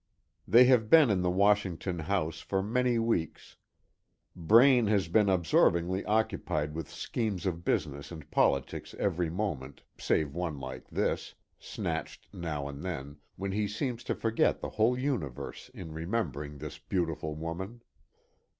[0.47, 3.57] They have been in the Washington house for many weeks.
[4.35, 10.59] Braine has been absorbingly occupied with schemes of business and politics every moment, save one
[10.59, 15.91] like this, snatched now and then, when he seems to forget the whole universe in
[15.93, 17.83] remembering this beautiful woman.